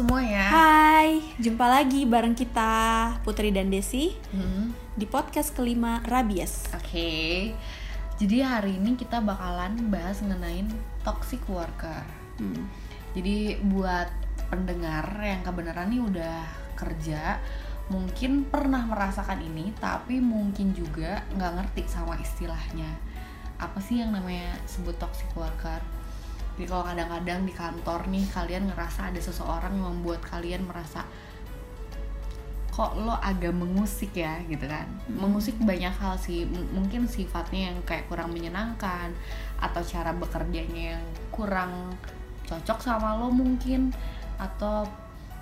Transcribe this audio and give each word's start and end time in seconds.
halo 0.00 0.16
semuanya. 0.16 0.48
Hai, 0.48 1.20
jumpa 1.36 1.68
lagi 1.68 2.08
bareng 2.08 2.32
kita 2.32 2.72
Putri 3.20 3.52
dan 3.52 3.68
Desi 3.68 4.16
Hmm, 4.32 4.72
di 4.96 5.04
podcast 5.04 5.52
kelima 5.52 6.00
Rabies. 6.08 6.72
Oke. 6.72 7.52
Jadi 8.16 8.36
hari 8.40 8.80
ini 8.80 8.96
kita 8.96 9.20
bakalan 9.20 9.92
bahas 9.92 10.24
mengenai 10.24 10.64
toxic 11.04 11.44
worker. 11.52 12.00
Hmm. 12.40 12.64
Jadi 13.12 13.60
buat 13.60 14.08
pendengar 14.48 15.04
yang 15.20 15.44
kebenaran 15.44 15.92
nih 15.92 16.00
udah 16.00 16.48
kerja, 16.80 17.36
mungkin 17.92 18.48
pernah 18.48 18.80
merasakan 18.88 19.44
ini, 19.44 19.68
tapi 19.84 20.16
mungkin 20.16 20.72
juga 20.72 21.28
nggak 21.36 21.52
ngerti 21.60 21.84
sama 21.84 22.16
istilahnya. 22.16 22.88
Apa 23.60 23.76
sih 23.84 24.00
yang 24.00 24.16
namanya 24.16 24.56
sebut 24.64 24.96
toxic 24.96 25.28
worker? 25.36 25.99
Jadi 26.60 26.68
kalau 26.68 26.84
kadang-kadang 26.84 27.48
di 27.48 27.56
kantor 27.56 28.00
nih 28.12 28.28
kalian 28.36 28.68
ngerasa 28.68 29.08
ada 29.08 29.16
seseorang 29.16 29.80
yang 29.80 29.96
membuat 29.96 30.20
kalian 30.28 30.68
merasa 30.68 31.08
kok 32.68 33.00
lo 33.00 33.16
agak 33.16 33.56
mengusik 33.56 34.12
ya? 34.12 34.44
gitu 34.44 34.68
kan. 34.68 34.84
Mengusik 35.08 35.56
banyak 35.56 35.88
hal 35.88 36.20
sih. 36.20 36.44
M- 36.44 36.68
mungkin 36.76 37.08
sifatnya 37.08 37.72
yang 37.72 37.80
kayak 37.88 38.12
kurang 38.12 38.36
menyenangkan 38.36 39.16
atau 39.56 39.80
cara 39.80 40.12
bekerjanya 40.12 41.00
yang 41.00 41.04
kurang 41.32 41.96
cocok 42.44 42.84
sama 42.84 43.16
lo 43.16 43.32
mungkin 43.32 43.96
atau 44.36 44.84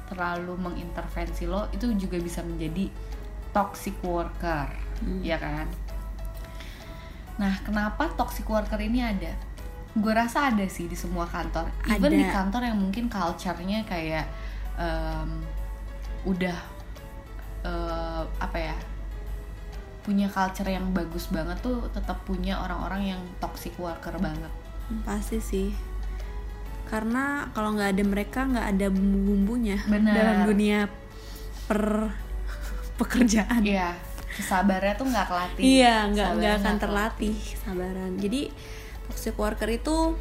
terlalu 0.06 0.54
mengintervensi 0.54 1.50
lo 1.50 1.66
itu 1.74 1.90
juga 1.98 2.22
bisa 2.22 2.46
menjadi 2.46 2.94
toxic 3.50 3.98
worker. 4.06 4.70
Hmm. 5.02 5.18
ya 5.26 5.34
kan? 5.34 5.66
Nah 7.42 7.58
kenapa 7.66 8.06
toxic 8.14 8.46
worker 8.46 8.78
ini 8.78 9.02
ada 9.02 9.47
gue 10.00 10.12
rasa 10.14 10.50
ada 10.54 10.66
sih 10.66 10.86
di 10.86 10.96
semua 10.96 11.28
kantor 11.28 11.68
even 11.90 12.12
Ada. 12.14 12.20
di 12.20 12.26
kantor 12.26 12.62
yang 12.66 12.78
mungkin 12.78 13.04
culture-nya 13.10 13.84
kayak 13.84 14.26
em, 14.78 15.30
udah 16.26 16.58
eh, 17.66 18.22
apa 18.38 18.58
ya 18.58 18.76
punya 20.02 20.30
culture 20.32 20.70
yang 20.70 20.88
bagus 20.96 21.28
banget 21.28 21.60
tuh 21.60 21.84
tetap 21.92 22.24
punya 22.24 22.56
orang-orang 22.64 23.12
yang 23.12 23.20
toxic 23.42 23.76
worker 23.76 24.16
banget 24.16 24.48
Pasti 25.04 25.38
sih. 25.40 25.68
Karena 26.88 27.52
kalau 27.52 27.76
nggak 27.76 27.92
ada 27.92 28.04
mereka 28.04 28.48
nggak 28.48 28.66
ada 28.76 28.86
bumbu-bumbunya 28.88 29.76
dalam 29.84 30.48
dunia 30.48 30.88
per 31.68 32.08
pekerjaan. 33.00 33.60
Iya, 33.60 33.92
kesabarannya 34.32 34.96
tuh 34.96 35.06
nggak 35.12 35.26
kelatih. 35.28 35.62
Iya, 35.62 35.94
nggak 36.08 36.28
nggak 36.40 36.54
akan 36.64 36.76
terlatih 36.80 37.36
kesabaran. 37.36 38.12
Jadi 38.16 38.48
toxic 39.08 39.34
worker 39.40 39.68
itu 39.72 40.14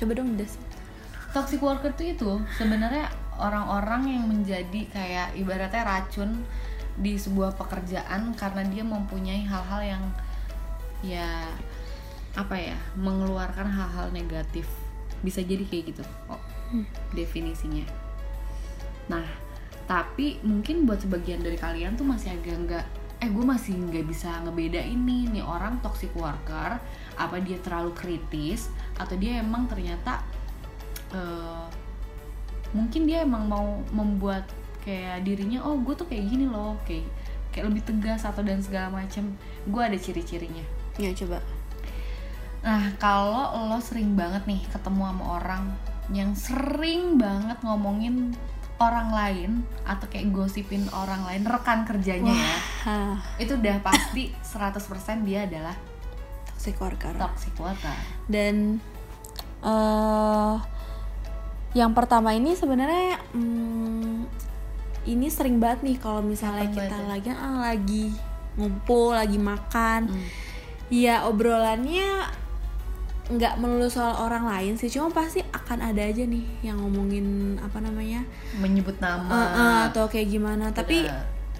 coba 0.00 0.12
dong 0.16 0.34
Des. 0.34 0.52
Toxic 1.32 1.60
worker 1.62 1.92
tuh 1.94 2.06
itu 2.12 2.30
sebenarnya 2.58 3.08
orang-orang 3.38 4.08
yang 4.08 4.24
menjadi 4.28 4.88
kayak 4.92 5.28
ibaratnya 5.38 5.84
racun 5.84 6.44
di 7.00 7.16
sebuah 7.16 7.56
pekerjaan 7.56 8.36
karena 8.36 8.62
dia 8.68 8.84
mempunyai 8.84 9.48
hal-hal 9.48 9.80
yang 9.80 10.04
ya 11.00 11.48
apa 12.36 12.56
ya 12.56 12.76
mengeluarkan 12.96 13.68
hal-hal 13.68 14.12
negatif. 14.12 14.68
Bisa 15.22 15.40
jadi 15.40 15.62
kayak 15.64 15.94
gitu 15.94 16.02
oh, 16.28 16.42
definisinya. 17.16 17.86
Nah 19.08 19.24
tapi 19.86 20.40
mungkin 20.46 20.88
buat 20.88 21.02
sebagian 21.02 21.42
dari 21.44 21.58
kalian 21.58 21.98
tuh 21.98 22.06
masih 22.06 22.32
agak 22.32 22.56
nggak 22.64 22.86
eh 23.22 23.30
gue 23.30 23.44
masih 23.46 23.78
nggak 23.78 24.02
bisa 24.10 24.42
ngebeda 24.42 24.82
ini 24.82 25.30
nih 25.30 25.46
orang 25.46 25.78
toxic 25.78 26.10
worker 26.18 26.82
apa 27.14 27.36
dia 27.38 27.62
terlalu 27.62 27.94
kritis 27.94 28.66
atau 28.98 29.14
dia 29.14 29.38
emang 29.38 29.70
ternyata 29.70 30.26
eh, 31.14 31.66
mungkin 32.74 33.06
dia 33.06 33.22
emang 33.22 33.46
mau 33.46 33.78
membuat 33.94 34.50
kayak 34.82 35.22
dirinya 35.22 35.62
oh 35.62 35.78
gue 35.78 35.94
tuh 35.94 36.10
kayak 36.10 36.26
gini 36.26 36.50
loh 36.50 36.74
kayak 36.82 37.06
kayak 37.54 37.70
lebih 37.70 37.86
tegas 37.86 38.26
atau 38.26 38.42
dan 38.42 38.58
segala 38.58 38.90
macam 38.90 39.38
gue 39.70 39.82
ada 39.82 39.94
ciri-cirinya 39.94 40.82
Ya 41.00 41.12
coba. 41.16 41.40
Nah, 42.62 42.92
kalau 43.00 43.48
lo 43.72 43.78
sering 43.80 44.12
banget 44.12 44.44
nih 44.44 44.60
ketemu 44.68 45.08
sama 45.08 45.24
orang 45.40 45.64
yang 46.12 46.36
sering 46.36 47.16
banget 47.16 47.56
ngomongin 47.64 48.36
orang 48.76 49.14
lain 49.14 49.50
atau 49.86 50.04
kayak 50.10 50.34
gosipin 50.34 50.84
orang 50.92 51.24
lain, 51.24 51.42
rekan 51.46 51.86
kerjanya 51.86 52.34
ya. 52.34 52.56
Itu 53.36 53.54
udah 53.54 53.76
pasti 53.80 54.34
100% 54.36 54.82
dia 55.22 55.44
adalah 55.44 55.76
toxic 56.46 56.76
worker. 56.76 57.14
toxic 57.16 57.54
worker. 57.56 57.96
dan 58.26 58.78
eh 59.60 60.54
yang 61.72 61.90
pertama 61.90 62.30
ini 62.30 62.52
sebenarnya 62.52 63.16
hmm, 63.30 64.28
ini 65.04 65.26
sering 65.26 65.56
banget 65.56 65.82
nih 65.82 65.96
kalau 65.96 66.20
misalnya 66.20 66.66
Happen 66.66 66.76
kita 66.76 66.96
ya? 66.96 67.06
lagi 67.08 67.28
ah, 67.32 67.58
lagi 67.64 68.06
ngumpul 68.54 69.10
lagi 69.12 69.38
makan 69.40 70.06
Hmm. 70.06 70.26
ya 70.88 71.24
obrolannya 71.24 72.28
nggak 73.24 73.54
melulu 73.56 73.88
soal 73.88 74.18
orang 74.20 74.44
lain 74.44 74.76
sih 74.76 74.86
cuma 74.86 75.08
pasti 75.08 75.40
akan 75.40 75.78
ada 75.80 76.04
aja 76.04 76.20
nih 76.20 76.44
yang 76.60 76.76
ngomongin 76.76 77.24
apa 77.58 77.80
namanya 77.80 78.26
Menyebut 78.54 79.00
nama. 79.00 79.24
eh, 79.48 79.80
atau 79.88 80.04
kayak 80.04 80.28
gimana 80.28 80.68
tapi. 80.70 81.06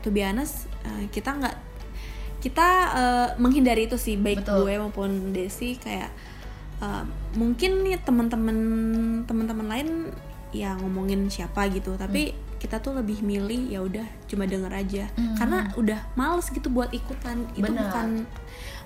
To 0.02 0.10
be 0.10 0.20
honest 0.20 0.66
eh, 0.82 1.06
kita 1.08 1.32
nggak 1.32 1.56
kita 2.38 2.68
eh, 2.92 3.28
menghindari 3.36 3.86
itu 3.86 3.94
sih 3.96 4.14
baik 4.16 4.42
Betul. 4.42 4.66
gue 4.66 4.74
maupun 4.78 5.10
Desi 5.30 5.74
kayak 5.76 6.10
eh, 6.78 7.04
mungkin 7.34 7.82
nih 7.82 7.98
teman-teman 7.98 8.58
teman-teman 9.24 9.66
lain 9.68 9.88
ya 10.50 10.76
ngomongin 10.76 11.26
siapa 11.26 11.64
gitu 11.68 11.94
tapi 11.94 12.30
kita 12.58 12.78
tuh 12.78 12.94
lebih 12.94 13.18
milih 13.20 13.66
ya 13.68 13.80
udah 13.80 14.06
cuma 14.26 14.44
denger 14.44 14.70
aja 14.70 15.04
Hmm. 15.12 15.34
karena 15.34 15.58
udah 15.74 15.98
males 16.12 16.46
gitu 16.46 16.68
buat 16.68 16.90
ikutan 16.90 17.48
itu 17.52 17.64
Benar. 17.64 17.88
bukan 17.88 18.08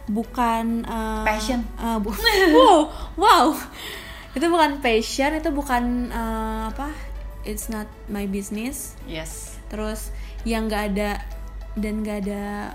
bukan 0.06 0.64
eh, 0.84 1.24
Passion. 1.24 1.60
eh, 1.76 1.98
bu- 1.98 2.14
wow 2.56 2.78
wow 3.16 3.46
itu 4.32 4.46
bukan 4.46 4.78
passion 4.78 5.32
itu 5.34 5.48
bukan 5.50 5.84
eh, 6.08 6.62
apa 6.68 6.92
it's 7.42 7.66
not 7.66 7.84
my 8.06 8.24
business 8.24 8.94
Yes. 9.04 9.56
terus 9.66 10.12
yang 10.46 10.70
nggak 10.70 10.94
ada 10.94 11.10
dan 11.74 12.00
nggak 12.00 12.18
ada 12.24 12.72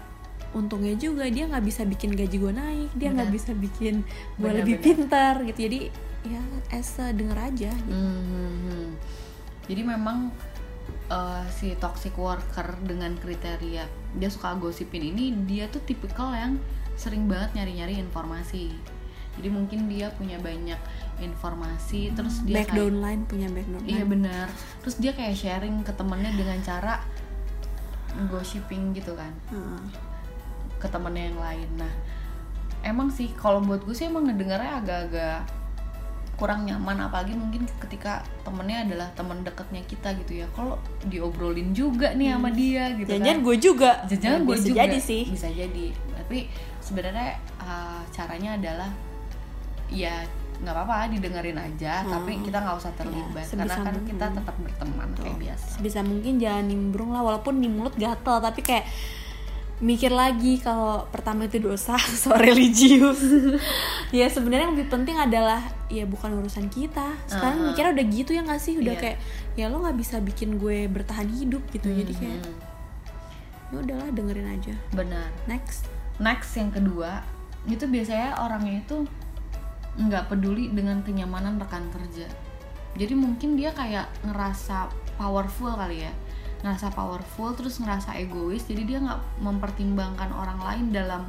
untungnya 0.52 0.94
juga 1.00 1.26
dia 1.32 1.48
nggak 1.48 1.64
bisa 1.64 1.88
bikin 1.88 2.12
gaji 2.12 2.36
gue 2.36 2.54
naik 2.54 2.92
dia 2.92 3.10
nggak 3.16 3.32
bisa 3.32 3.56
bikin 3.56 4.04
gue 4.36 4.52
lebih 4.52 4.84
pintar 4.84 5.40
gitu 5.48 5.72
jadi 5.72 5.80
ya 6.28 6.42
a 6.70 7.06
denger 7.16 7.38
aja 7.40 7.72
gitu. 7.74 7.98
Hmm. 7.98 8.94
Jadi 9.66 9.82
memang 9.82 10.30
eh, 11.10 11.44
si 11.50 11.74
toxic 11.80 12.14
worker 12.20 12.78
dengan 12.86 13.16
kriteria 13.18 13.84
dia 14.12 14.30
suka 14.30 14.54
gosipin 14.60 15.02
ini 15.02 15.34
dia 15.48 15.66
tuh 15.72 15.82
tipikal 15.82 16.36
yang 16.36 16.62
sering 17.00 17.26
banget 17.26 17.58
nyari-nyari 17.58 17.98
informasi. 17.98 18.70
Jadi 19.40 19.48
mungkin 19.48 19.88
dia 19.88 20.12
punya 20.14 20.38
banyak 20.38 20.78
informasi 21.24 22.12
terus 22.12 22.44
dia 22.44 22.68
kayak- 22.68 23.00
line 23.00 23.24
punya 23.26 23.48
backdown 23.48 23.82
Iya 23.88 24.04
line 24.04 24.10
benar. 24.12 24.48
Terus 24.84 24.96
dia 25.00 25.12
kayak 25.16 25.36
sharing 25.40 25.82
ke 25.88 25.96
temennya 25.96 26.36
dengan 26.36 26.60
cara 26.62 27.00
gossiping 28.30 28.92
gitu 28.96 29.16
kan 29.16 29.32
Heeh. 29.52 29.82
ke 30.82 30.88
temennya 30.90 31.30
yang 31.32 31.40
lain. 31.40 31.70
Nah, 31.78 31.94
emang 32.82 33.14
sih 33.14 33.30
kalau 33.38 33.62
buat 33.62 33.86
gue 33.86 33.94
sih 33.94 34.10
emang 34.10 34.28
ngedengarnya 34.28 34.82
agak-agak 34.82 35.40
kurang 36.42 36.66
nyaman 36.66 37.06
apalagi 37.06 37.38
mungkin 37.38 37.70
ketika 37.78 38.26
temennya 38.42 38.90
adalah 38.90 39.14
teman 39.14 39.46
dekatnya 39.46 39.86
kita 39.86 40.18
gitu 40.26 40.42
ya. 40.42 40.48
Kalau 40.58 40.82
diobrolin 41.06 41.70
juga 41.72 42.18
nih 42.18 42.34
sama 42.34 42.50
dia 42.50 42.98
gitu 42.98 43.10
jangan 43.14 43.38
kan. 43.38 43.46
gue 43.46 43.56
juga 43.62 43.92
Jangan 44.10 44.42
Ya, 44.42 44.48
gue 44.50 44.56
bisa 44.58 44.68
juga 44.68 44.80
jadi 44.82 45.00
sih 45.00 45.24
bisa 45.30 45.50
jadi. 45.54 45.88
Tapi 46.18 46.38
sebenarnya 46.82 47.38
uh, 47.62 48.02
caranya 48.10 48.58
adalah 48.58 48.92
ya 49.94 50.26
nggak 50.62 50.72
apa-apa 50.72 51.10
didengerin 51.10 51.58
aja, 51.58 52.02
tapi 52.04 52.32
Hmm. 52.32 52.44
kita 52.44 52.58
nggak 52.58 52.76
usah 52.76 52.94
terlibat 52.94 53.42
Ya, 53.44 53.58
karena 53.58 53.76
kan 53.76 53.84
mungkin. 53.92 54.06
kita 54.12 54.26
tetap 54.32 54.56
berteman 54.58 55.10
kayak 55.16 55.38
biasa. 55.40 55.68
bisa 55.80 56.00
mungkin 56.02 56.34
jangan 56.38 56.64
nimbrung 56.64 57.10
lah 57.10 57.20
walaupun 57.20 57.58
di 57.58 57.68
mulut 57.68 57.94
gatel 57.96 58.38
tapi 58.40 58.62
kayak 58.62 58.86
mikir 59.80 60.14
lagi 60.14 60.58
kalau 60.58 61.10
pertama 61.10 61.44
itu 61.44 61.58
dosa 61.58 61.98
so 62.22 62.30
religius 62.32 63.18
ya 64.14 64.26
sebenarnya 64.26 64.64
yang 64.64 64.78
lebih 64.78 64.90
penting 64.90 65.18
adalah 65.18 65.58
ya 65.88 66.06
bukan 66.06 66.38
urusan 66.38 66.70
kita 66.70 67.18
sekarang 67.26 67.58
Uh-huh. 67.58 67.68
mikirnya 67.68 67.92
udah 67.92 68.06
gitu 68.08 68.32
ya 68.32 68.42
nggak 68.44 68.62
sih 68.62 68.78
udah 68.78 68.94
Iya. 68.94 69.02
kayak 69.02 69.18
ya 69.52 69.66
lo 69.66 69.82
nggak 69.82 69.98
bisa 69.98 70.16
bikin 70.20 70.56
gue 70.56 70.86
bertahan 70.88 71.26
hidup 71.28 71.66
gitu 71.68 71.90
jadi 71.90 72.14
kayak 72.14 72.40
Hmm, 72.40 72.58
ya 73.72 73.78
udahlah 73.82 74.10
dengerin 74.12 74.48
aja 74.52 74.76
benar. 74.92 75.34
next 75.44 75.90
Next 76.18 76.54
yang 76.54 76.70
kedua 76.70 77.26
itu 77.64 77.82
biasanya 77.84 78.38
orangnya 78.38 78.78
itu 78.80 79.10
nggak 80.00 80.32
peduli 80.32 80.72
dengan 80.72 81.04
kenyamanan 81.04 81.60
rekan 81.60 81.88
kerja. 81.92 82.28
Jadi 82.96 83.14
mungkin 83.16 83.56
dia 83.56 83.72
kayak 83.72 84.08
ngerasa 84.28 84.92
powerful 85.16 85.72
kali 85.76 86.04
ya, 86.08 86.12
ngerasa 86.64 86.92
powerful 86.92 87.56
terus 87.56 87.80
ngerasa 87.80 88.16
egois. 88.20 88.68
Jadi 88.68 88.84
dia 88.88 89.00
nggak 89.00 89.44
mempertimbangkan 89.44 90.32
orang 90.32 90.60
lain 90.60 90.86
dalam 90.92 91.24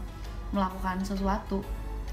melakukan 0.50 1.02
sesuatu. 1.02 1.62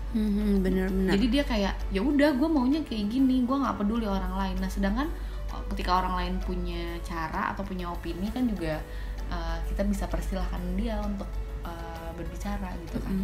Hmm, 0.10 0.66
bener-bener 0.66 1.13
Jadi 1.13 1.25
dia 1.30 1.44
kayak 1.46 1.74
ya 1.94 2.01
udah 2.01 2.34
gue 2.34 2.50
maunya 2.50 2.81
kayak 2.81 3.13
gini, 3.13 3.45
gue 3.45 3.57
nggak 3.57 3.78
peduli 3.78 4.10
orang 4.10 4.34
lain. 4.34 4.57
Nah 4.57 4.69
sedangkan 4.69 5.10
ketika 5.74 6.02
orang 6.02 6.13
lain 6.18 6.36
punya 6.42 6.98
cara 7.02 7.54
atau 7.54 7.66
punya 7.66 7.90
opini 7.90 8.30
kan 8.30 8.45
juga 8.45 8.81
uh, 9.34 9.57
kita 9.69 9.86
bisa 9.86 10.06
persilahkan 10.06 10.62
dia 10.78 11.02
untuk 11.02 11.30
uh, 11.66 12.10
berbicara 12.13 12.74
gitu 12.86 12.98
kan 13.02 13.18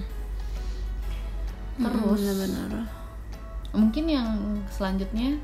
terus 1.75 2.21
benar 2.24 2.71
mungkin 3.75 4.07
yang 4.07 4.27
selanjutnya 4.68 5.36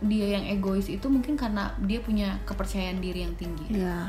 dia 0.00 0.26
yang 0.32 0.44
egois 0.46 0.86
itu 0.86 1.04
mungkin 1.06 1.36
karena 1.36 1.72
dia 1.80 2.00
punya 2.00 2.40
kepercayaan 2.44 3.00
diri 3.00 3.24
yang 3.24 3.34
tinggi. 3.34 3.76
Ya 3.76 4.08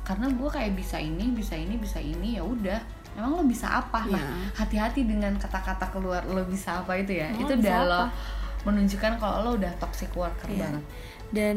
karena 0.00 0.26
gue 0.26 0.48
kayak 0.50 0.74
bisa 0.74 0.98
ini 0.98 1.30
bisa 1.30 1.54
ini 1.54 1.78
bisa 1.78 2.02
ini 2.02 2.34
ya 2.34 2.42
udah. 2.42 2.80
Emang 3.14 3.30
lo 3.32 3.44
bisa 3.44 3.70
apa? 3.70 4.02
Nah 4.04 4.18
Ya. 4.18 4.26
hati-hati 4.56 5.06
dengan 5.06 5.38
kata-kata 5.38 5.86
keluar 5.88 6.24
lo 6.24 6.42
bisa 6.44 6.82
apa 6.82 6.98
itu 6.98 7.14
ya. 7.14 7.30
Lo 7.30 7.38
itu 7.40 7.52
udah 7.56 7.78
lo 7.80 8.02
menunjukkan 8.60 9.12
kalau 9.16 9.36
lo 9.40 9.50
udah 9.54 9.70
toxic 9.78 10.10
worker 10.12 10.50
Iya. 10.50 10.66
banget. 10.66 10.84
Dan 11.30 11.56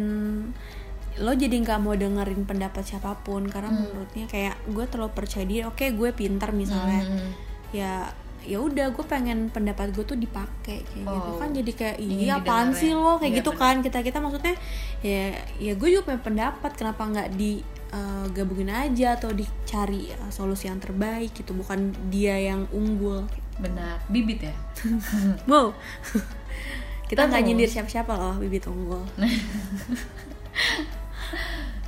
lo 1.16 1.32
jadi 1.32 1.56
nggak 1.56 1.80
mau 1.80 1.94
dengerin 1.94 2.42
pendapat 2.44 2.84
siapa 2.84 3.18
pun 3.20 3.46
karena 3.46 3.70
Hmm. 3.70 3.86
menurutnya 3.86 4.26
kayak 4.26 4.56
gue 4.66 4.86
terlalu 4.88 5.12
percaya 5.12 5.44
diri. 5.44 5.64
Oke 5.64 5.90
gue 5.92 6.10
pintar 6.14 6.54
misalnya. 6.54 7.02
Hmm. 7.02 7.32
ya 7.74 8.06
ya 8.44 8.60
udah 8.60 8.90
gue 8.90 9.06
pengen 9.06 9.48
pendapat 9.48 9.92
gue 9.92 10.04
tuh 10.04 10.16
dipakai 10.16 10.84
kayak 10.84 11.06
gitu. 11.06 11.30
Oh. 11.30 11.38
kan 11.38 11.50
jadi 11.50 11.72
kayak 11.72 11.98
Ingin 11.98 12.20
iya 12.22 12.36
apaan 12.38 12.70
sih 12.72 12.92
ya? 12.92 12.98
lo? 12.98 13.16
Kayak 13.16 13.32
Iya, 13.32 13.40
gitu 13.40 13.52
benar. 13.52 13.62
kan 13.64 13.76
kita 13.80 13.98
kita 14.02 14.18
maksudnya 14.20 14.56
ya 15.00 15.24
ya 15.58 15.74
gue 15.74 15.88
juga 15.90 16.04
punya 16.08 16.20
pendapat 16.20 16.72
kenapa 16.74 17.02
nggak 17.06 17.30
di 17.34 17.60
eh, 17.90 18.26
gabungin 18.30 18.70
aja 18.70 19.16
atau 19.16 19.32
dicari 19.32 20.10
eh, 20.10 20.30
solusi 20.30 20.68
yang 20.68 20.78
terbaik 20.78 21.32
gitu 21.32 21.54
bukan 21.54 21.80
dia 22.08 22.36
yang 22.36 22.68
unggul. 22.70 23.24
Benar. 23.56 24.02
Bibit 24.08 24.50
ya? 24.50 24.56
Wow. 25.50 25.72
Kita 27.10 27.28
nggak 27.28 27.44
nyindir 27.44 27.70
siapa-siapa 27.70 28.10
loh 28.10 28.36
bibit 28.38 28.66
unggul. 28.66 29.04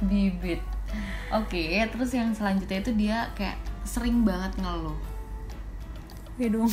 Bibit. 0.01 0.61
Oke 1.33 1.81
terus 1.89 2.11
yang 2.13 2.29
selanjutnya 2.31 2.79
itu 2.79 2.91
dia 2.93 3.17
kayak 3.33 3.57
sering 3.83 4.21
banget 4.21 4.53
ngeluh 4.57 4.95
ya 6.35 6.47
dong. 6.51 6.69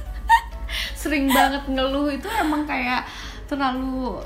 Sering 1.00 1.32
banget 1.32 1.64
ngeluh 1.68 2.12
itu 2.12 2.28
emang 2.28 2.68
kayak 2.68 3.08
terlalu 3.48 4.20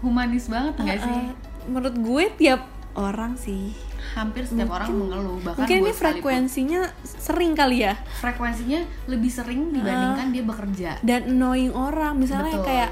humanis 0.00 0.48
banget 0.48 0.74
nggak 0.80 0.98
sih? 1.04 1.12
Eh, 1.12 1.32
menurut 1.68 1.94
gue 1.96 2.24
tiap 2.40 2.66
orang 2.96 3.36
sih. 3.36 3.76
Hampir 4.16 4.48
setiap 4.48 4.72
orang 4.72 4.88
mengeluh 4.94 5.38
bahkan 5.44 5.68
mungkin 5.68 5.78
ini 5.84 5.92
frekuensinya 5.92 6.80
sering 7.04 7.52
kali 7.52 7.84
ya? 7.84 7.94
Frekuensinya 8.24 8.80
lebih 9.06 9.30
sering 9.30 9.70
dibandingkan 9.70 10.32
dia 10.32 10.44
bekerja. 10.48 10.90
Dan 11.04 11.36
annoying 11.36 11.76
orang 11.76 12.16
misalnya 12.16 12.56
Betul. 12.56 12.66
kayak 12.66 12.90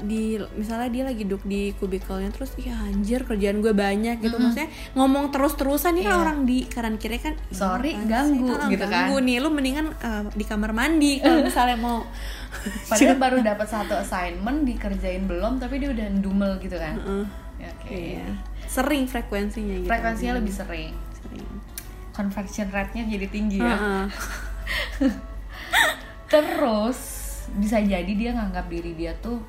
di 0.00 0.22
misalnya 0.52 0.88
dia 0.88 1.02
lagi 1.02 1.22
duduk 1.22 1.42
di 1.42 1.70
kubikelnya 1.72 2.28
terus 2.28 2.54
ya 2.54 2.74
anjir 2.80 3.22
kerjaan 3.22 3.58
gue 3.58 3.70
banyak 3.70 4.18
gitu 4.18 4.36
maksudnya 4.36 4.66
ngomong 4.92 5.28
terus-terusan 5.28 5.92
nih 5.92 6.04
kan 6.04 6.10
Iya. 6.10 6.20
orang 6.20 6.38
di 6.42 6.58
kanan 6.64 6.94
kiri 6.94 7.18
kan 7.18 7.34
"Ih, 7.34 7.52
Sorry, 7.52 7.92
ganggu," 8.00 8.46
sih? 8.48 8.70
Gitu 8.70 8.84
kan. 8.84 9.08
ganggu 9.08 9.16
nih 9.18 9.36
lu 9.38 9.48
mendingan 9.48 9.86
eh, 9.92 10.24
di 10.30 10.42
kamar 10.42 10.70
mandi 10.70 11.18
kalau 11.18 11.40
misalnya 11.48 11.76
mau 11.76 11.98
padahal 12.84 13.18
baru 13.24 13.38
dapat 13.40 13.66
satu 13.66 13.94
assignment 13.94 14.62
dikerjain 14.62 15.24
belum 15.24 15.56
tapi 15.56 15.78
dia 15.78 15.90
udah 15.90 16.06
dumel 16.18 16.56
gitu 16.58 16.74
kan 16.74 16.94
Heeh. 16.96 17.24
Ya, 17.58 17.70
oke 17.74 17.98
Iya. 18.14 18.26
sering 18.64 19.04
frekuensinya 19.04 19.74
gitu 19.76 19.88
frekuensinya 19.88 20.34
lebih 20.36 20.52
sering 20.52 20.92
sering 21.12 21.48
conversion 22.10 22.68
rate-nya 22.68 23.06
jadi 23.06 23.26
tinggi 23.26 23.58
ya 23.58 23.74
Heeh. 23.74 24.06
terus 26.28 26.98
bisa 27.50 27.78
jadi 27.78 28.06
dia 28.08 28.30
nganggap 28.32 28.68
diri 28.68 28.92
dia 28.92 29.16
tuh 29.16 29.40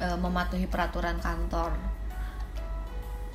eh, 0.00 0.18
mematuhi 0.18 0.66
peraturan 0.68 1.18
kantor. 1.20 1.74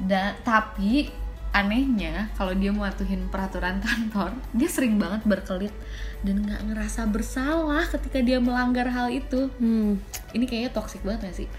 Dan 0.01 0.33
tapi 0.41 1.09
anehnya 1.51 2.31
kalau 2.39 2.55
dia 2.55 2.71
mematuhin 2.71 3.27
peraturan 3.27 3.81
kantor 3.85 4.31
dia 4.55 4.71
sering 4.71 4.95
banget 4.95 5.27
berkelit 5.27 5.75
dan 6.23 6.39
nggak 6.47 6.63
ngerasa 6.71 7.11
bersalah 7.11 7.83
ketika 7.91 8.23
dia 8.23 8.39
melanggar 8.39 8.87
hal 8.87 9.11
itu. 9.11 9.51
Hmm. 9.59 9.99
ini 10.31 10.47
kayaknya 10.47 10.71
toxic 10.71 11.03
banget 11.03 11.27
gak 11.27 11.37
sih? 11.45 11.49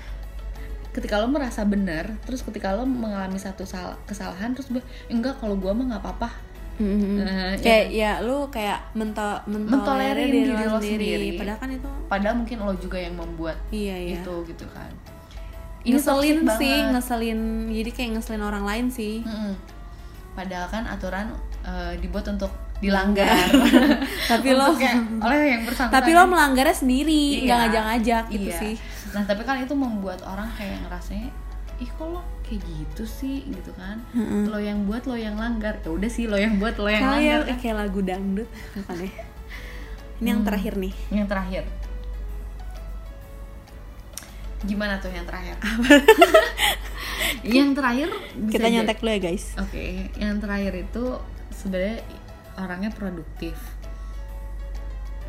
Ketika 0.93 1.21
lo 1.21 1.29
merasa 1.29 1.65
benar 1.65 2.17
terus 2.25 2.45
ketika 2.45 2.73
lo 2.77 2.85
mengalami 2.85 3.41
satu 3.41 3.65
sal- 3.65 3.97
kesalahan 4.05 4.53
terus 4.53 4.69
bilang 4.69 4.89
enggak 5.09 5.41
kalau 5.41 5.57
gua 5.57 5.73
mah 5.73 5.97
nggak 5.97 6.03
apa-apa 6.05 6.52
Mhm. 6.75 7.17
Eh, 7.21 7.55
kayak 7.59 7.87
ya 7.91 8.13
lu 8.19 8.49
kayak 8.49 8.93
mento 8.93 9.21
Mentolerir 9.45 9.69
mentolerir 9.69 10.29
diri 10.29 10.65
lo 10.65 10.79
sendiri. 10.79 11.29
padahal 11.37 11.59
kan 11.59 11.71
itu 11.71 11.89
padahal 12.07 12.35
mungkin 12.37 12.57
lo 12.59 12.73
juga 12.75 12.97
yang 12.97 13.15
membuat 13.15 13.57
iya 13.71 13.95
iya 13.95 14.17
itu 14.19 14.35
gitu 14.47 14.65
kan 14.69 14.89
ngeselin 15.83 16.39
toxic 16.41 16.59
sih 16.59 16.73
banget. 16.73 16.93
ngeselin 16.93 17.41
jadi 17.69 17.91
kayak 17.91 18.11
ngeselin 18.15 18.43
orang 18.43 18.65
lain 18.65 18.87
sih 18.89 19.21
Mm-mm. 19.21 19.53
padahal 20.33 20.67
kan 20.67 20.85
aturan 20.87 21.27
eh, 21.61 21.93
dibuat 21.99 22.27
untuk 22.29 22.51
dilanggar 22.79 23.31
tapi 24.31 24.49
lo 24.53 24.75
oleh 25.19 25.39
yang 25.49 25.63
bersangkutan 25.63 25.95
tapi 25.95 26.11
lo 26.13 26.23
melanggarnya 26.25 26.73
sendiri 26.73 27.23
Iya. 27.37 27.45
nggak 27.45 27.59
ngajak-ngajak 27.61 28.25
gitu 28.31 28.49
Iya. 28.49 28.59
sih 28.59 28.75
nah 29.13 29.23
tapi 29.23 29.43
kan 29.43 29.59
itu 29.59 29.71
membuat 29.73 30.19
orang 30.23 30.49
kayak 30.53 30.83
ngerasanya 30.83 31.31
ih 31.79 31.91
kok 31.91 32.07
lo 32.09 32.23
kayak 32.53 32.63
gitu 32.69 33.09
sih 33.09 33.49
gitu 33.49 33.73
kan. 33.73 34.05
Mm-mm. 34.13 34.45
lo 34.47 34.61
yang 34.61 34.85
buat 34.85 35.09
lo 35.09 35.17
yang 35.17 35.35
langgar. 35.35 35.81
Ya 35.81 35.89
udah 35.89 36.07
sih 36.07 36.29
lo 36.29 36.37
yang 36.37 36.61
buat 36.61 36.77
lo 36.77 36.87
yang 36.87 37.01
kayak 37.01 37.17
langgar. 37.17 37.41
kan. 37.49 37.57
kayak 37.57 37.77
lagu 37.81 38.01
dangdut 38.01 38.49
apa 38.77 38.93
deh? 38.95 39.13
Ini 40.21 40.27
yang 40.29 40.41
Hmm. 40.41 40.49
terakhir 40.53 40.73
nih. 40.77 40.95
Yang 41.09 41.27
terakhir. 41.27 41.65
Gimana 44.63 44.95
tuh 45.01 45.11
yang 45.11 45.25
terakhir? 45.25 45.57
Yang 47.43 47.71
terakhir 47.75 48.09
bisa 48.37 48.55
kita 48.55 48.67
nyontek 48.69 48.99
dulu 49.01 49.11
ya 49.11 49.19
guys. 49.19 49.45
Oke, 49.57 50.07
yang 50.15 50.39
terakhir 50.39 50.73
itu 50.79 51.05
sebenarnya 51.51 51.99
orangnya 52.55 52.91
produktif. 52.93 53.57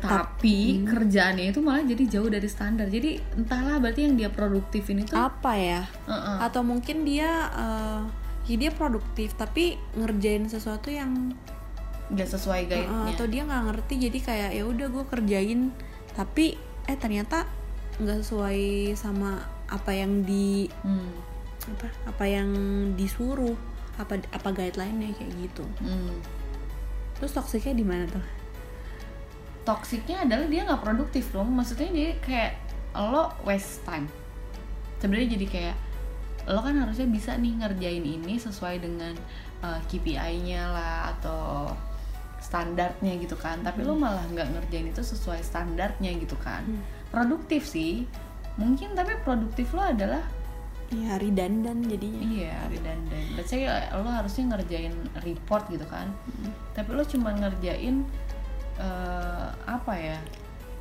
Tapi 0.08 0.84
kerjaannya 0.84 1.44
itu 1.54 1.60
malah 1.64 1.84
jadi 1.84 2.04
jauh 2.08 2.28
dari 2.28 2.48
standar. 2.50 2.86
Jadi 2.90 3.16
entahlah 3.38 3.80
berarti 3.80 4.04
yang 4.04 4.14
dia 4.18 4.28
produktifin 4.28 5.02
itu 5.02 5.14
apa 5.14 5.52
ya 5.56 5.82
Heeh. 6.08 6.36
atau 6.44 6.60
mungkin 6.60 7.06
dia 7.08 7.48
eh, 7.54 8.00
ya 8.44 8.56
dia 8.60 8.70
produktif 8.76 9.32
tapi 9.40 9.80
ngerjain 9.96 10.44
sesuatu 10.48 10.92
yang 10.92 11.32
nggak 12.12 12.28
sesuai 12.28 12.60
Uh, 12.64 12.68
guide-nya. 12.68 13.04
atau 13.16 13.24
dia 13.24 13.42
nggak 13.48 13.62
ngerti 13.72 13.94
jadi 14.08 14.18
kayak 14.20 14.50
ya 14.60 14.64
udah 14.68 14.86
gue 14.92 15.04
kerjain 15.08 15.72
tapi 16.12 16.52
eh 16.84 16.96
ternyata 17.00 17.48
nggak 17.96 18.20
sesuai 18.20 18.92
sama 18.92 19.40
apa 19.72 19.96
yang 19.96 20.20
di 20.20 20.68
Hmm, 20.84 21.08
apa 21.64 21.88
apa 22.04 22.24
yang 22.28 22.50
disuruh 22.92 23.56
apa 23.96 24.20
apa 24.20 24.48
guideline-nya 24.52 25.16
kayak 25.16 25.32
gitu 25.40 25.64
hmm. 25.80 26.20
terus 27.16 27.32
toksiknya 27.32 27.72
di 27.80 27.86
mana 27.86 28.04
tuh 28.04 28.20
Toksiknya 29.64 30.28
adalah 30.28 30.46
dia 30.46 30.62
nggak 30.68 30.82
produktif 30.84 31.32
loh. 31.32 31.48
Maksudnya 31.48 31.88
dia 31.88 32.10
kayak 32.20 32.52
lo 32.94 33.32
waste 33.48 33.80
time. 33.88 34.06
Sebenarnya 35.00 35.40
jadi 35.40 35.46
kayak 35.48 35.76
lo 36.44 36.60
kan 36.60 36.76
harusnya 36.76 37.08
bisa 37.08 37.32
nih 37.40 37.56
ngerjain 37.56 38.04
ini 38.04 38.36
sesuai 38.36 38.84
dengan 38.84 39.16
uh, 39.64 39.80
KPI-nya 39.88 40.62
lah 40.68 41.16
atau 41.16 41.72
standarnya 42.44 43.16
gitu 43.16 43.40
kan. 43.40 43.64
Tapi 43.64 43.80
lo 43.88 43.96
malah 43.96 44.28
nggak 44.28 44.52
ngerjain 44.52 44.92
itu 44.92 45.00
sesuai 45.00 45.40
standarnya 45.40 46.12
gitu 46.20 46.36
kan. 46.44 46.68
Produktif 47.08 47.64
sih. 47.64 48.04
Mungkin 48.60 48.92
tapi 48.92 49.16
produktif 49.24 49.72
lo 49.72 49.80
adalah 49.80 50.20
ya 50.92 51.16
redundant 51.16 51.88
jadinya. 51.88 52.20
Iya 52.20 52.56
redundant. 52.68 53.26
Let's 53.40 53.48
say 53.48 53.64
lo 53.96 54.06
harusnya 54.12 54.52
ngerjain 54.52 54.92
report 55.24 55.72
gitu 55.72 55.88
kan. 55.88 56.12
Tapi 56.76 56.90
lo 56.92 57.02
cuma 57.08 57.32
ngerjain 57.32 58.04
eh, 58.76 59.46
apa 59.64 59.92
ya 59.92 60.18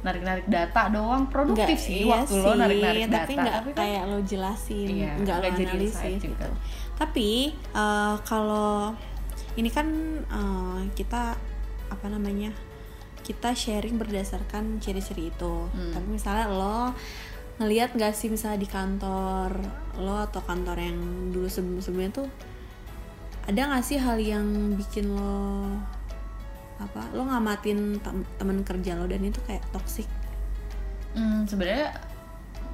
narik-narik 0.01 0.45
data 0.45 0.89
doang 0.89 1.25
produktif 1.25 1.63
Nggak- 1.69 1.79
sih 1.81 1.99
iya 2.01 2.11
waktu 2.19 2.33
lo 2.35 2.43
sih, 2.45 2.59
narik-narik 2.59 3.01
data 3.05 3.17
tapi 3.19 3.33
nggak 3.35 3.55
kan 3.55 3.73
kayak 3.73 4.03
lo 4.03 4.17
jelasin 4.21 4.87
Iya, 4.89 5.11
nggak 5.17 5.35
lo 5.35 5.45
analisis 5.47 6.03
gitu 6.13 6.25
juga. 6.27 6.45
tapi 6.93 7.29
eh, 7.53 8.15
kalau 8.23 8.91
ini 9.53 9.69
kan 9.69 9.87
eh, 10.21 10.81
kita 10.91 11.39
apa 11.87 12.05
namanya 12.07 12.51
kita 13.21 13.53
sharing 13.53 13.95
berdasarkan 13.95 14.77
ciri-ciri 14.77 15.29
itu 15.29 15.53
Hmm. 15.69 15.93
tapi 15.93 16.07
misalnya 16.11 16.45
lo 16.47 16.91
ngelihat 17.55 17.93
nggak 17.93 18.11
sih 18.11 18.27
misalnya 18.27 18.57
di 18.57 18.67
kantor 18.67 19.55
lo 19.95 20.19
atau 20.19 20.41
kantor 20.41 20.75
yang 20.75 20.97
dulu 21.29 21.45
sebelum 21.45 21.79
sebelumnya 21.79 22.11
tuh 22.17 22.27
ada 23.43 23.61
nggak 23.69 23.85
sih 23.85 23.95
hal 23.95 24.17
yang 24.17 24.43
bikin 24.73 25.07
lo 25.07 25.69
apa 26.83 27.01
lo 27.11 27.23
ngamatin 27.23 27.97
tem- 27.97 28.27
temen 28.35 28.61
kerja 28.61 28.93
lo 28.93 29.07
dan 29.07 29.23
itu 29.23 29.39
kayak 29.43 29.63
toxic? 29.71 30.07
Hmm, 31.13 31.45
sebenarnya 31.45 31.93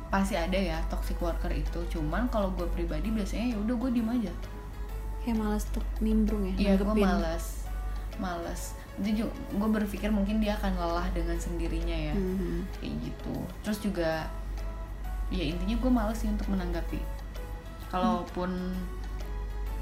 pasti 0.10 0.34
ada 0.34 0.56
ya 0.56 0.82
toxic 0.90 1.20
worker 1.20 1.52
itu. 1.52 1.80
Cuman 1.90 2.28
kalau 2.28 2.50
gue 2.52 2.66
pribadi 2.68 3.10
biasanya 3.10 3.54
ya 3.54 3.58
udah 3.58 3.76
gue 3.78 3.90
diem 3.94 4.10
aja. 4.10 4.34
Kayak 5.22 5.38
malas 5.38 5.64
tuh 5.70 5.84
nimbrung 6.00 6.48
ya 6.48 6.54
Iya 6.58 6.72
gue 6.78 6.96
males. 6.96 7.68
Males. 8.18 8.74
Jadi 9.00 9.24
gue 9.28 9.70
berpikir 9.70 10.10
mungkin 10.10 10.40
dia 10.40 10.58
akan 10.58 10.76
lelah 10.76 11.08
dengan 11.12 11.38
sendirinya 11.38 11.98
ya. 12.12 12.16
Mhm. 12.16 12.66
kayak 12.76 12.94
gitu. 13.06 13.36
Terus 13.62 13.80
juga 13.80 14.12
ya 15.30 15.44
intinya 15.46 15.76
gue 15.78 15.92
males 15.94 16.18
sih 16.18 16.28
untuk 16.28 16.50
menanggapi. 16.50 17.00
Kalaupun 17.88 18.74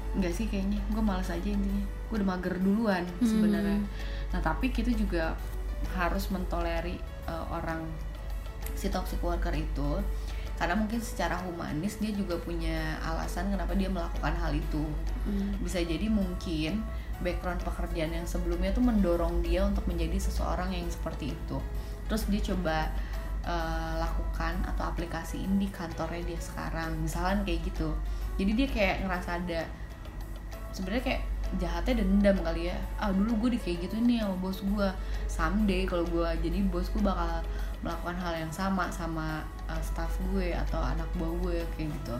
nggak 0.08 0.32
sih 0.32 0.48
kayaknya 0.48 0.80
gue 0.88 1.02
males 1.02 1.28
aja 1.28 1.48
intinya. 1.48 1.84
Gue 2.08 2.20
udah 2.20 2.28
mager 2.28 2.54
duluan 2.58 3.04
sebenarnya 3.20 3.80
nah 4.28 4.40
tapi 4.44 4.68
kita 4.68 4.92
juga 4.92 5.32
harus 5.94 6.28
mentoleri 6.28 6.98
uh, 7.28 7.46
orang 7.52 7.86
si 8.74 8.88
toxic 8.92 9.20
worker 9.22 9.54
itu. 9.54 10.02
Karena 10.58 10.74
mungkin 10.74 10.98
secara 10.98 11.38
humanis 11.38 12.02
dia 12.02 12.10
juga 12.10 12.34
punya 12.42 12.98
alasan 12.98 13.54
kenapa 13.54 13.78
dia 13.78 13.86
melakukan 13.86 14.34
hal 14.42 14.50
itu. 14.50 14.90
Bisa 15.62 15.78
jadi 15.78 16.10
mungkin 16.10 16.82
background 17.22 17.62
pekerjaan 17.62 18.10
yang 18.10 18.26
sebelumnya 18.26 18.74
tuh 18.74 18.82
mendorong 18.82 19.38
dia 19.38 19.62
untuk 19.62 19.86
menjadi 19.86 20.18
seseorang 20.18 20.74
yang 20.74 20.90
seperti 20.90 21.30
itu. 21.30 21.62
Terus 22.10 22.26
dia 22.26 22.42
coba 22.42 22.90
uh, 23.46 24.02
lakukan 24.02 24.58
atau 24.66 24.90
aplikasiin 24.90 25.62
di 25.62 25.70
kantornya 25.70 26.26
dia 26.26 26.40
sekarang. 26.42 27.06
Misalkan 27.06 27.46
kayak 27.46 27.62
gitu. 27.62 27.94
Jadi 28.34 28.50
dia 28.58 28.66
kayak 28.66 28.96
ngerasa 29.06 29.38
ada 29.38 29.62
sebenarnya 30.74 31.04
kayak 31.06 31.22
jahatnya 31.56 32.04
dendam 32.04 32.36
kali 32.44 32.68
ya. 32.68 32.76
Ah 33.00 33.08
dulu 33.08 33.48
gue 33.48 33.56
di 33.56 33.58
kayak 33.60 33.88
gitu 33.88 33.96
nih 34.04 34.20
sama 34.20 34.36
bos 34.36 34.60
gue 34.60 34.88
someday 35.24 35.88
kalau 35.88 36.04
gue 36.04 36.28
jadi 36.44 36.58
bos 36.68 36.92
gue 36.92 37.00
bakal 37.00 37.40
melakukan 37.80 38.16
hal 38.20 38.34
yang 38.36 38.52
sama 38.52 38.90
sama 38.92 39.40
uh, 39.70 39.80
staff 39.80 40.12
gue 40.34 40.52
atau 40.52 40.82
anak 40.82 41.08
buah 41.16 41.32
gue 41.40 41.56
kayak 41.78 41.88
gitu. 41.88 42.14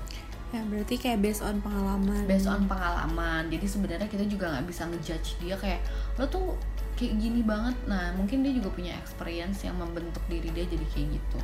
Ya 0.48 0.64
berarti 0.64 0.96
kayak 0.96 1.20
based 1.20 1.44
on 1.44 1.60
pengalaman. 1.60 2.24
Based 2.24 2.48
on 2.48 2.64
pengalaman. 2.64 3.52
Jadi 3.52 3.66
sebenarnya 3.68 4.08
kita 4.08 4.24
juga 4.24 4.48
nggak 4.48 4.64
bisa 4.64 4.88
ngejudge 4.88 5.36
dia 5.44 5.56
kayak 5.60 5.84
lo 6.16 6.24
tuh 6.24 6.56
kayak 6.96 7.20
gini 7.20 7.44
banget. 7.44 7.76
Nah 7.84 8.16
mungkin 8.16 8.40
dia 8.40 8.56
juga 8.56 8.72
punya 8.72 8.96
experience 8.96 9.60
yang 9.68 9.76
membentuk 9.76 10.24
diri 10.32 10.48
dia 10.56 10.64
jadi 10.64 10.86
kayak 10.88 11.20
gitu. 11.20 11.40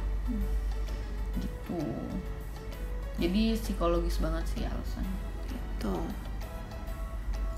Gitu. 1.36 1.82
Jadi 3.20 3.42
psikologis 3.60 4.16
banget 4.24 4.44
sih 4.48 4.62
alasannya. 4.64 5.16
Gitu 5.52 5.94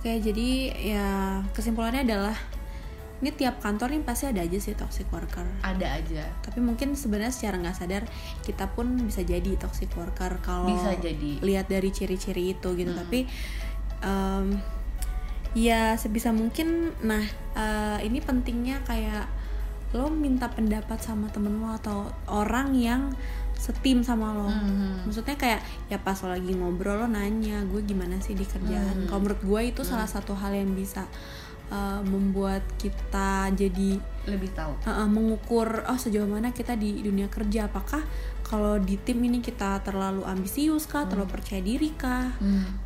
oke 0.07 0.23
jadi 0.23 0.49
ya 0.95 1.09
kesimpulannya 1.51 2.07
adalah 2.07 2.39
ini 3.19 3.35
tiap 3.35 3.59
kantor 3.59 3.91
nih 3.91 4.07
pasti 4.07 4.31
ada 4.31 4.45
aja 4.45 4.55
sih 4.61 4.77
toxic 4.77 5.09
worker. 5.11 5.43
Ada 5.67 5.99
aja. 5.99 6.31
Tapi 6.47 6.61
mungkin 6.63 6.95
sebenarnya 6.95 7.33
secara 7.35 7.59
nggak 7.59 7.75
sadar 7.75 8.05
kita 8.45 8.71
pun 8.71 8.93
bisa 9.03 9.25
jadi 9.27 9.57
toxic 9.59 9.91
worker 9.99 10.37
kalau 10.45 10.71
Bisa 10.71 10.95
jadi. 11.01 11.41
lihat 11.43 11.67
dari 11.67 11.91
ciri-ciri 11.91 12.55
itu 12.55 12.69
gitu. 12.77 12.93
Tapi 12.93 13.25
em, 14.05 14.61
ya 15.57 15.97
sebisa 15.97 16.31
mungkin 16.31 16.93
nah 17.03 17.25
eh, 17.57 17.99
ini 18.05 18.21
pentingnya 18.21 18.85
kayak 18.87 19.27
lo 19.97 20.13
minta 20.13 20.53
pendapat 20.53 21.01
sama 21.01 21.33
temen 21.33 21.57
lo 21.57 21.73
atau 21.73 22.13
orang 22.29 22.77
yang 22.77 23.17
setim 23.57 24.05
sama 24.05 24.37
lo. 24.37 24.53
Mhm. 24.53 25.09
maksudnya 25.09 25.37
kayak 25.37 25.61
ya 25.89 25.99
pas 25.99 26.21
lo 26.21 26.29
lagi 26.31 26.53
ngobrol 26.53 27.03
lo 27.03 27.09
nanya 27.09 27.65
gue 27.65 27.81
gimana 27.83 28.21
sih 28.21 28.37
di 28.37 28.45
kerjaan? 28.45 29.05
Mhm. 29.05 29.07
kalau 29.09 29.21
menurut 29.25 29.43
gue 29.43 29.61
itu 29.73 29.83
salah 29.83 30.07
satu 30.07 30.37
hal 30.37 30.53
yang 30.53 30.77
bisa 30.77 31.09
uh, 31.71 32.01
membuat 32.05 32.63
kita 32.79 33.51
jadi 33.55 33.99
lebih 34.27 34.51
tahu. 34.55 34.75
Uh, 34.87 34.91
uh, 34.91 35.09
mengukur 35.09 35.87
oh 35.87 35.99
sejauh 35.99 36.27
mana 36.27 36.51
kita 36.51 36.75
di 36.75 37.03
dunia 37.03 37.27
kerja? 37.31 37.71
Apakah 37.71 38.03
kalau 38.47 38.79
di 38.79 38.95
tim 39.03 39.19
ini 39.23 39.43
kita 39.43 39.83
terlalu 39.83 40.23
ambisius 40.23 40.87
kah? 40.87 41.07
Terlalu 41.07 41.31
percaya 41.31 41.63
diri 41.63 41.91
kah? 41.95 42.31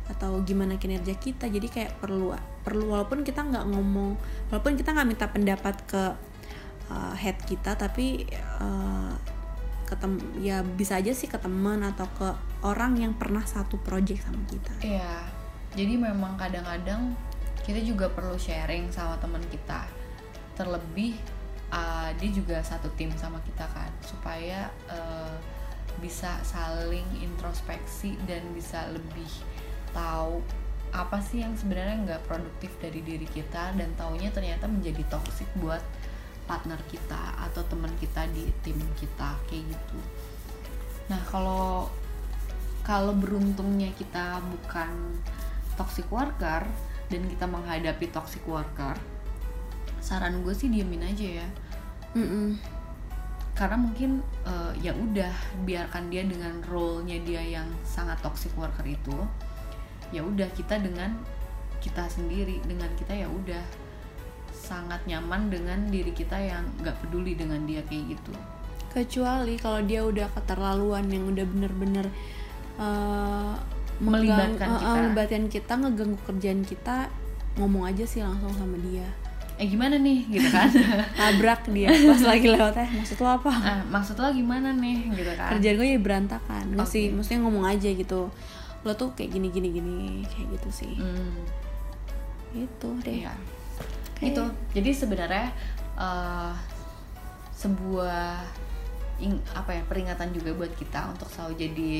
Atau 0.09 0.41
gimana 0.45 0.77
kinerja 0.77 1.13
kita? 1.17 1.49
Jadi 1.49 1.67
kayak 1.69 2.01
perlu 2.01 2.33
perlu 2.61 2.93
walaupun 2.93 3.25
kita 3.25 3.41
nggak 3.41 3.65
ngomong 3.73 4.17
walaupun 4.53 4.77
kita 4.77 4.93
nggak 4.93 5.07
minta 5.09 5.25
pendapat 5.29 5.75
ke 5.89 6.03
uh, 6.93 7.13
head 7.17 7.37
kita 7.45 7.73
tapi 7.73 8.29
uh, 8.61 9.13
ke 9.91 9.99
tem- 9.99 10.31
ya 10.39 10.63
bisa 10.63 10.95
aja 11.03 11.11
sih 11.11 11.27
ke 11.27 11.35
teman 11.35 11.83
atau 11.83 12.07
ke 12.15 12.31
orang 12.63 12.95
yang 12.95 13.11
pernah 13.11 13.43
satu 13.43 13.75
project 13.83 14.23
sama 14.23 14.39
kita. 14.47 14.71
Iya, 14.79 15.27
jadi 15.75 15.99
memang 15.99 16.39
kadang-kadang 16.39 17.11
kita 17.67 17.83
juga 17.83 18.07
perlu 18.07 18.39
sharing 18.39 18.87
sama 18.87 19.19
teman 19.19 19.43
kita. 19.51 19.83
Terlebih 20.55 21.19
uh, 21.75 22.15
dia 22.15 22.29
juga 22.31 22.63
satu 22.63 22.87
tim 22.95 23.11
sama 23.19 23.43
kita 23.43 23.67
kan, 23.67 23.91
supaya 23.99 24.71
uh, 24.87 25.35
bisa 25.99 26.39
saling 26.47 27.05
introspeksi 27.19 28.15
dan 28.23 28.47
bisa 28.55 28.87
lebih 28.95 29.27
tahu 29.91 30.39
apa 30.91 31.19
sih 31.23 31.43
yang 31.43 31.55
sebenarnya 31.55 32.03
nggak 32.03 32.21
produktif 32.27 32.71
dari 32.79 32.99
diri 33.03 33.27
kita 33.27 33.75
dan 33.75 33.91
taunya 33.95 34.27
ternyata 34.31 34.67
menjadi 34.67 35.03
toxic 35.07 35.47
buat 35.59 35.79
partner 36.51 36.75
kita 36.91 37.39
atau 37.47 37.63
teman 37.71 37.95
kita 38.03 38.27
di 38.35 38.51
tim 38.59 38.75
kita 38.99 39.39
kayak 39.47 39.71
gitu. 39.71 39.99
Nah 41.07 41.23
kalau 41.31 41.87
kalau 42.83 43.15
beruntungnya 43.15 43.87
kita 43.95 44.43
bukan 44.43 45.15
toxic 45.79 46.03
worker 46.11 46.67
dan 47.07 47.23
kita 47.31 47.47
menghadapi 47.47 48.11
toxic 48.11 48.43
worker, 48.43 48.99
saran 50.03 50.43
gue 50.43 50.51
sih 50.51 50.67
diemin 50.67 51.07
aja 51.07 51.39
ya. 51.39 51.47
Mm-mm. 52.19 52.59
Karena 53.55 53.79
mungkin 53.79 54.19
eh, 54.43 54.73
ya 54.83 54.91
udah 54.91 55.63
biarkan 55.63 56.11
dia 56.11 56.27
dengan 56.27 56.59
role-nya 56.67 57.23
dia 57.23 57.39
yang 57.39 57.71
sangat 57.87 58.19
toxic 58.19 58.51
worker 58.59 58.83
itu. 58.83 59.15
Ya 60.11 60.19
udah 60.27 60.51
kita 60.51 60.83
dengan 60.83 61.15
kita 61.79 62.11
sendiri 62.11 62.59
dengan 62.67 62.91
kita 62.99 63.15
ya 63.15 63.31
udah 63.31 63.63
sangat 64.71 65.03
nyaman 65.03 65.47
dengan 65.47 65.79
diri 65.85 66.11
kita 66.11 66.37
yang 66.37 66.63
nggak 66.77 66.95
peduli 66.97 67.35
dengan 67.35 67.59
dia 67.63 67.83
kayak 67.83 68.15
gitu. 68.15 68.31
kecuali 68.89 69.55
kalau 69.55 69.79
dia 69.81 69.99
udah 70.01 70.27
keterlaluan 70.29 71.07
yang 71.07 71.23
udah 71.25 71.43
bener-bener 71.45 72.07
uh, 72.77 73.55
Melibatkan 73.99 74.67
uh, 74.67 74.77
kita. 74.77 74.87
uh, 74.87 74.95
melibatkan 74.97 75.43
kita 75.47 75.73
ngeganggu 75.75 76.19
kerjaan 76.25 76.61
kita 76.61 76.95
ngomong 77.55 77.85
aja 77.85 78.03
sih 78.03 78.19
langsung 78.19 78.49
sama 78.51 78.79
dia 78.81 79.05
Eh 79.55 79.69
gimana 79.69 79.93
nih 79.95 80.25
gitu 80.27 80.49
kan? 80.49 80.73
tabrak 81.19 81.69
dia 81.69 81.85
pas 81.87 82.23
lagi 82.25 82.49
lewat 82.49 82.73
eh 82.77 82.89
maksud 82.91 83.21
lo 83.21 83.29
apa 83.29 83.51
ah, 83.53 83.81
maksud 83.85 84.17
lo 84.17 84.31
gimana 84.31 84.73
nih 84.73 85.05
gitu 85.13 85.31
kan? 85.35 85.53
kerjaan 85.53 85.75
gue 85.77 85.87
jadi 85.87 86.01
berantakan 86.01 86.65
Oke. 86.75 86.89
sih 86.89 87.13
maksudnya 87.13 87.45
ngomong 87.45 87.65
aja 87.65 87.87
gitu 87.87 88.33
lo 88.81 88.91
tuh 88.91 89.13
kayak 89.13 89.29
gini 89.31 89.47
gini 89.47 89.69
gini 89.69 89.97
kayak 90.25 90.47
gitu 90.51 90.69
sih 90.73 90.93
Hmm. 90.97 91.45
itu 92.53 92.89
deh 92.99 93.21
Iya. 93.21 93.33
Kayak- 94.21 94.29
Itu. 94.31 94.43
Jadi 94.77 94.89
sebenarnya 94.93 95.47
eh, 95.97 96.53
sebuah 97.57 98.45
ing- 99.19 99.43
apa 99.53 99.77
ya 99.77 99.83
peringatan 99.85 100.33
juga 100.33 100.53
buat 100.55 100.73
kita 100.73 101.09
untuk 101.09 101.29
selalu 101.29 101.53
jadi 101.57 101.91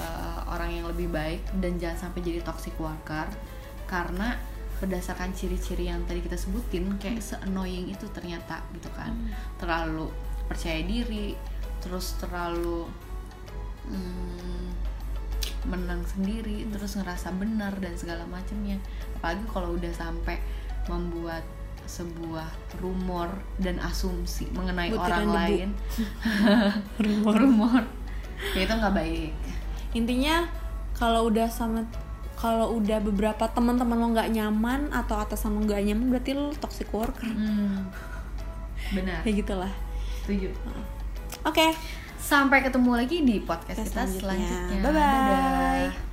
eh, 0.00 0.38
orang 0.48 0.72
yang 0.72 0.86
lebih 0.88 1.12
baik 1.12 1.44
dan 1.60 1.76
jangan 1.76 2.08
sampai 2.08 2.24
jadi 2.24 2.40
toxic 2.40 2.72
worker. 2.80 3.28
Karena 3.84 4.40
berdasarkan 4.80 5.36
ciri-ciri 5.36 5.92
yang 5.92 6.00
tadi 6.08 6.24
kita 6.24 6.40
sebutin 6.40 6.96
kayak 6.96 7.20
se-annoying 7.20 7.92
itu 7.92 8.08
ternyata 8.16 8.64
gitu 8.72 8.88
kan. 8.96 9.12
Terlalu 9.60 10.08
percaya 10.48 10.80
diri 10.80 11.36
terus 11.84 12.16
terlalu 12.16 12.88
hmm, 13.88 14.68
menang 15.68 16.00
sendiri 16.08 16.64
terus 16.72 16.96
ngerasa 16.96 17.32
benar 17.36 17.76
dan 17.76 17.92
segala 17.92 18.24
macamnya. 18.24 18.80
Apalagi 19.20 19.44
kalau 19.52 19.76
udah 19.76 19.92
sampai 19.92 20.40
membuat 20.86 21.42
sebuah 21.84 22.46
rumor 22.78 23.26
dan 23.58 23.82
asumsi 23.82 24.46
mengenai 24.54 24.94
Butiran 24.94 25.10
orang 25.10 25.26
debu. 25.26 25.34
lain. 25.34 25.68
Rumor. 27.04 27.34
Rumor. 27.34 27.82
Ya 28.54 28.60
itu 28.62 28.74
nggak 28.78 28.94
baik. 28.94 29.32
Intinya 29.92 30.46
kalau 30.94 31.26
udah 31.26 31.50
sama 31.50 31.82
kalau 32.38 32.78
udah 32.78 33.02
beberapa 33.02 33.44
teman-teman 33.50 33.98
lo 33.98 34.06
nggak 34.14 34.30
nyaman 34.32 34.88
atau 34.94 35.18
atasan 35.18 35.58
lo 35.58 35.66
nggak 35.66 35.82
nyaman 35.82 36.06
berarti 36.08 36.30
lo 36.32 36.54
toxic 36.56 36.86
worker. 36.94 37.26
Hmm, 37.26 37.90
benar. 38.94 39.20
Kayak 39.26 39.44
gitulah. 39.44 39.72
Setuju. 40.22 40.48
Oke. 41.42 41.74
Sampai 42.20 42.62
ketemu 42.62 42.94
lagi 42.94 43.24
di 43.26 43.42
podcast 43.42 43.82
Podcast 43.82 43.90
kita 43.90 44.02
selanjutnya. 44.06 44.46
selanjutnya. 44.70 44.78
Bye-bye. 44.78 45.88
Dadah. 45.90 46.09